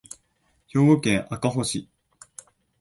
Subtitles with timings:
[0.67, 1.87] 兵庫県赤穂市